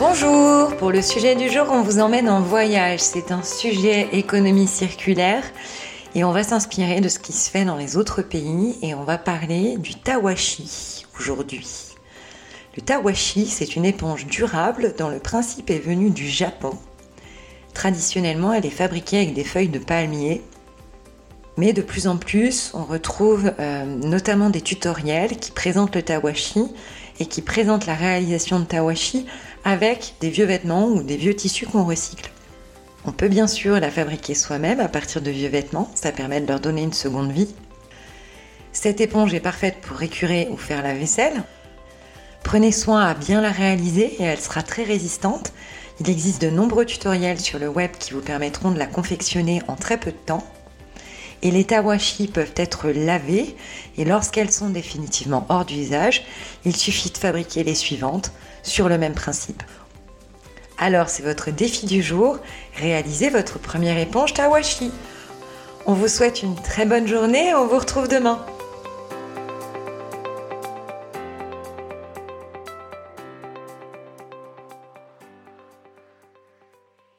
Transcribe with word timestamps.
Bonjour, 0.00 0.74
pour 0.78 0.92
le 0.92 1.02
sujet 1.02 1.36
du 1.36 1.50
jour, 1.50 1.66
on 1.70 1.82
vous 1.82 1.98
emmène 1.98 2.30
en 2.30 2.40
voyage. 2.40 3.00
C'est 3.00 3.30
un 3.32 3.42
sujet 3.42 4.08
économie 4.12 4.66
circulaire 4.66 5.44
et 6.14 6.24
on 6.24 6.32
va 6.32 6.42
s'inspirer 6.42 7.02
de 7.02 7.10
ce 7.10 7.18
qui 7.18 7.34
se 7.34 7.50
fait 7.50 7.66
dans 7.66 7.76
les 7.76 7.98
autres 7.98 8.22
pays 8.22 8.78
et 8.80 8.94
on 8.94 9.04
va 9.04 9.18
parler 9.18 9.76
du 9.76 9.94
tawashi 9.96 11.04
aujourd'hui. 11.18 11.66
Le 12.76 12.82
tawashi, 12.82 13.44
c'est 13.44 13.76
une 13.76 13.84
éponge 13.84 14.24
durable 14.24 14.94
dont 14.98 15.10
le 15.10 15.18
principe 15.18 15.68
est 15.68 15.84
venu 15.84 16.08
du 16.08 16.26
Japon. 16.26 16.72
Traditionnellement, 17.74 18.54
elle 18.54 18.64
est 18.64 18.70
fabriquée 18.70 19.18
avec 19.18 19.34
des 19.34 19.44
feuilles 19.44 19.68
de 19.68 19.78
palmier 19.78 20.40
mais 21.60 21.74
de 21.74 21.82
plus 21.82 22.06
en 22.06 22.16
plus, 22.16 22.70
on 22.72 22.84
retrouve 22.84 23.52
euh, 23.58 23.84
notamment 23.84 24.48
des 24.48 24.62
tutoriels 24.62 25.36
qui 25.36 25.50
présentent 25.50 25.94
le 25.94 26.00
tawashi 26.00 26.62
et 27.18 27.26
qui 27.26 27.42
présentent 27.42 27.84
la 27.84 27.94
réalisation 27.94 28.60
de 28.60 28.64
tawashi 28.64 29.26
avec 29.64 30.14
des 30.20 30.30
vieux 30.30 30.46
vêtements 30.46 30.86
ou 30.86 31.02
des 31.02 31.16
vieux 31.16 31.34
tissus 31.34 31.66
qu'on 31.66 31.84
recycle. 31.84 32.30
On 33.04 33.12
peut 33.12 33.28
bien 33.28 33.46
sûr 33.46 33.80
la 33.80 33.90
fabriquer 33.90 34.34
soi-même 34.34 34.80
à 34.80 34.88
partir 34.88 35.22
de 35.22 35.30
vieux 35.30 35.48
vêtements, 35.48 35.90
ça 35.94 36.12
permet 36.12 36.40
de 36.40 36.46
leur 36.46 36.60
donner 36.60 36.82
une 36.82 36.92
seconde 36.92 37.32
vie. 37.32 37.54
Cette 38.72 39.00
éponge 39.00 39.34
est 39.34 39.40
parfaite 39.40 39.78
pour 39.80 39.96
récurer 39.96 40.48
ou 40.50 40.56
faire 40.56 40.82
la 40.82 40.94
vaisselle. 40.94 41.42
Prenez 42.42 42.72
soin 42.72 43.04
à 43.04 43.14
bien 43.14 43.40
la 43.40 43.50
réaliser 43.50 44.16
et 44.20 44.22
elle 44.22 44.40
sera 44.40 44.62
très 44.62 44.84
résistante. 44.84 45.52
Il 46.00 46.08
existe 46.08 46.42
de 46.42 46.50
nombreux 46.50 46.86
tutoriels 46.86 47.40
sur 47.40 47.58
le 47.58 47.68
web 47.68 47.90
qui 47.98 48.12
vous 48.12 48.20
permettront 48.20 48.70
de 48.70 48.78
la 48.78 48.86
confectionner 48.86 49.62
en 49.68 49.76
très 49.76 49.98
peu 49.98 50.12
de 50.12 50.16
temps 50.16 50.44
et 51.42 51.50
les 51.50 51.64
tawashi 51.64 52.26
peuvent 52.26 52.54
être 52.56 52.90
lavées 52.90 53.56
et 53.96 54.04
lorsqu'elles 54.04 54.50
sont 54.50 54.70
définitivement 54.70 55.46
hors 55.48 55.64
d'usage, 55.64 56.24
il 56.64 56.76
suffit 56.76 57.10
de 57.10 57.18
fabriquer 57.18 57.64
les 57.64 57.74
suivantes 57.74 58.32
sur 58.62 58.88
le 58.88 58.98
même 58.98 59.14
principe. 59.14 59.62
Alors 60.78 61.08
c'est 61.08 61.22
votre 61.22 61.50
défi 61.50 61.86
du 61.86 62.02
jour, 62.02 62.38
réalisez 62.76 63.30
votre 63.30 63.58
première 63.58 63.98
éponge 63.98 64.34
tawashi. 64.34 64.90
On 65.86 65.94
vous 65.94 66.08
souhaite 66.08 66.42
une 66.42 66.56
très 66.56 66.86
bonne 66.86 67.06
journée, 67.06 67.54
on 67.54 67.66
vous 67.66 67.78
retrouve 67.78 68.08
demain. 68.08 68.44